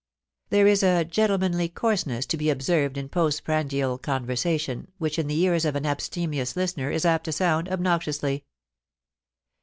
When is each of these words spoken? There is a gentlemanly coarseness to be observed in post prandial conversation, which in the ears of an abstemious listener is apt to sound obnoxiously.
There 0.49 0.65
is 0.65 0.81
a 0.81 1.05
gentlemanly 1.05 1.69
coarseness 1.69 2.25
to 2.25 2.35
be 2.35 2.49
observed 2.49 2.97
in 2.97 3.07
post 3.07 3.43
prandial 3.43 3.99
conversation, 4.01 4.91
which 4.97 5.19
in 5.19 5.27
the 5.27 5.37
ears 5.41 5.63
of 5.63 5.75
an 5.75 5.85
abstemious 5.85 6.55
listener 6.55 6.89
is 6.89 7.05
apt 7.05 7.25
to 7.25 7.31
sound 7.31 7.69
obnoxiously. 7.69 8.43